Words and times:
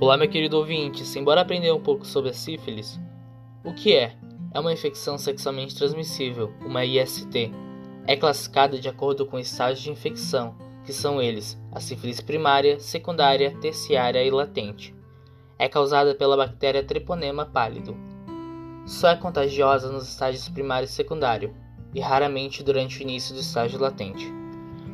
Olá, 0.00 0.16
meu 0.16 0.30
querido 0.30 0.56
ouvinte. 0.56 1.04
Simbora 1.04 1.42
aprender 1.42 1.70
um 1.72 1.78
pouco 1.78 2.06
sobre 2.06 2.30
a 2.30 2.32
sífilis? 2.32 2.98
O 3.62 3.74
que 3.74 3.94
é? 3.94 4.16
É 4.54 4.58
uma 4.58 4.72
infecção 4.72 5.18
sexualmente 5.18 5.76
transmissível, 5.76 6.54
uma 6.64 6.86
IST. 6.86 7.52
É 8.06 8.16
classificada 8.16 8.78
de 8.78 8.88
acordo 8.88 9.26
com 9.26 9.38
estágios 9.38 9.82
de 9.82 9.90
infecção, 9.90 10.56
que 10.86 10.92
são 10.94 11.20
eles: 11.20 11.60
a 11.70 11.80
sífilis 11.80 12.18
primária, 12.18 12.80
secundária, 12.80 13.54
terciária 13.60 14.24
e 14.24 14.30
latente. 14.30 14.94
É 15.58 15.68
causada 15.68 16.14
pela 16.14 16.34
bactéria 16.34 16.82
Treponema 16.82 17.44
pálido. 17.44 17.94
Só 18.86 19.10
é 19.10 19.16
contagiosa 19.16 19.92
nos 19.92 20.08
estágios 20.08 20.48
primário 20.48 20.86
e 20.86 20.88
secundário, 20.88 21.54
e 21.94 22.00
raramente 22.00 22.62
durante 22.62 23.00
o 23.00 23.02
início 23.02 23.34
do 23.34 23.42
estágio 23.42 23.78
latente. 23.78 24.32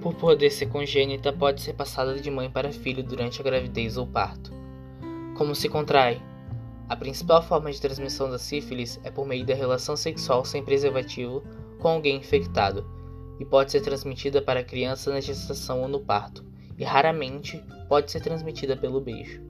Por 0.00 0.14
poder 0.14 0.50
ser 0.50 0.66
congênita, 0.66 1.32
pode 1.32 1.60
ser 1.60 1.72
passada 1.72 2.20
de 2.20 2.30
mãe 2.30 2.48
para 2.48 2.70
filho 2.70 3.02
durante 3.02 3.40
a 3.40 3.44
gravidez 3.44 3.96
ou 3.96 4.06
parto. 4.06 4.61
Como 5.42 5.56
se 5.56 5.68
contrai? 5.68 6.22
A 6.88 6.94
principal 6.94 7.42
forma 7.42 7.72
de 7.72 7.80
transmissão 7.80 8.30
da 8.30 8.38
sífilis 8.38 9.00
é 9.02 9.10
por 9.10 9.26
meio 9.26 9.44
da 9.44 9.56
relação 9.56 9.96
sexual 9.96 10.44
sem 10.44 10.64
preservativo 10.64 11.42
com 11.80 11.88
alguém 11.88 12.18
infectado 12.18 12.86
e 13.40 13.44
pode 13.44 13.72
ser 13.72 13.80
transmitida 13.80 14.40
para 14.40 14.62
criança 14.62 15.10
na 15.10 15.20
gestação 15.20 15.82
ou 15.82 15.88
no 15.88 15.98
parto, 15.98 16.44
e 16.78 16.84
raramente 16.84 17.60
pode 17.88 18.12
ser 18.12 18.20
transmitida 18.20 18.76
pelo 18.76 19.00
beijo. 19.00 19.42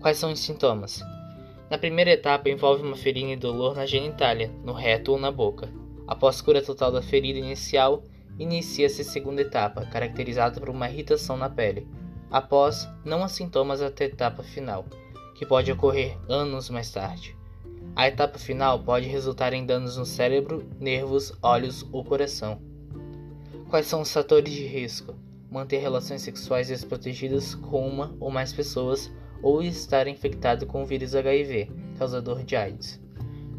Quais 0.00 0.16
são 0.16 0.32
os 0.32 0.40
sintomas? 0.40 1.02
Na 1.68 1.76
primeira 1.76 2.12
etapa 2.12 2.48
envolve 2.48 2.82
uma 2.82 2.96
ferida 2.96 3.30
e 3.30 3.36
dor 3.36 3.76
na 3.76 3.84
genitália, 3.84 4.50
no 4.64 4.72
reto 4.72 5.12
ou 5.12 5.18
na 5.20 5.30
boca. 5.30 5.68
Após 6.06 6.40
cura 6.40 6.62
total 6.62 6.90
da 6.90 7.02
ferida 7.02 7.38
inicial, 7.38 8.02
inicia-se 8.38 9.02
a 9.02 9.04
segunda 9.04 9.42
etapa, 9.42 9.84
caracterizada 9.84 10.58
por 10.58 10.70
uma 10.70 10.88
irritação 10.88 11.36
na 11.36 11.50
pele. 11.50 11.86
Após, 12.30 12.88
não 13.04 13.22
há 13.22 13.28
sintomas 13.28 13.82
até 13.82 14.04
a 14.04 14.08
etapa 14.08 14.42
final, 14.42 14.86
que 15.38 15.46
pode 15.46 15.70
ocorrer 15.70 16.18
anos 16.28 16.68
mais 16.68 16.90
tarde. 16.90 17.36
A 17.94 18.08
etapa 18.08 18.40
final 18.40 18.80
pode 18.80 19.06
resultar 19.06 19.52
em 19.52 19.64
danos 19.64 19.96
no 19.96 20.04
cérebro, 20.04 20.68
nervos, 20.80 21.32
olhos 21.40 21.86
ou 21.92 22.04
coração. 22.04 22.60
Quais 23.70 23.86
são 23.86 24.00
os 24.00 24.12
fatores 24.12 24.52
de 24.52 24.66
risco? 24.66 25.14
Manter 25.48 25.78
relações 25.78 26.22
sexuais 26.22 26.66
desprotegidas 26.66 27.54
com 27.54 27.86
uma 27.88 28.16
ou 28.18 28.32
mais 28.32 28.52
pessoas 28.52 29.12
ou 29.40 29.62
estar 29.62 30.08
infectado 30.08 30.66
com 30.66 30.82
o 30.82 30.86
vírus 30.86 31.14
HIV, 31.14 31.70
causador 31.96 32.42
de 32.42 32.56
AIDS. 32.56 33.00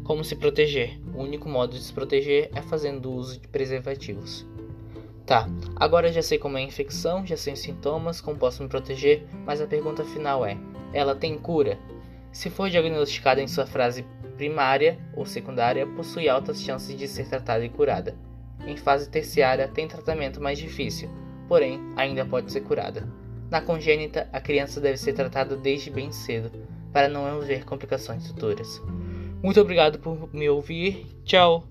Como 0.04 0.22
se 0.22 0.36
proteger? 0.36 1.00
O 1.14 1.22
único 1.22 1.48
modo 1.48 1.72
de 1.72 1.82
se 1.82 1.94
proteger 1.94 2.50
é 2.54 2.60
fazendo 2.60 3.10
uso 3.10 3.40
de 3.40 3.48
preservativos. 3.48 4.46
Tá, 5.24 5.48
agora 5.76 6.12
já 6.12 6.20
sei 6.20 6.38
como 6.38 6.58
é 6.58 6.60
a 6.60 6.64
infecção, 6.64 7.24
já 7.24 7.38
sei 7.38 7.54
os 7.54 7.60
sintomas, 7.60 8.20
como 8.20 8.36
posso 8.36 8.62
me 8.62 8.68
proteger, 8.68 9.24
mas 9.46 9.62
a 9.62 9.66
pergunta 9.66 10.04
final 10.04 10.44
é: 10.44 10.58
ela 10.92 11.14
tem 11.14 11.38
cura? 11.38 11.78
Se 12.32 12.48
for 12.48 12.70
diagnosticada 12.70 13.40
em 13.40 13.48
sua 13.48 13.66
fase 13.66 14.04
primária 14.36 14.98
ou 15.14 15.26
secundária, 15.26 15.86
possui 15.86 16.28
altas 16.28 16.62
chances 16.62 16.96
de 16.96 17.06
ser 17.06 17.28
tratada 17.28 17.64
e 17.64 17.68
curada. 17.68 18.16
Em 18.66 18.76
fase 18.76 19.08
terciária, 19.08 19.68
tem 19.68 19.88
tratamento 19.88 20.40
mais 20.40 20.58
difícil, 20.58 21.10
porém 21.48 21.80
ainda 21.96 22.24
pode 22.24 22.52
ser 22.52 22.60
curada. 22.60 23.08
Na 23.50 23.60
congênita, 23.60 24.28
a 24.32 24.40
criança 24.40 24.80
deve 24.80 24.96
ser 24.96 25.12
tratada 25.12 25.56
desde 25.56 25.90
bem 25.90 26.12
cedo, 26.12 26.52
para 26.92 27.08
não 27.08 27.26
haver 27.26 27.64
complicações 27.64 28.26
futuras. 28.26 28.80
Muito 29.42 29.60
obrigado 29.60 29.98
por 29.98 30.32
me 30.32 30.48
ouvir. 30.48 31.06
Tchau! 31.24 31.66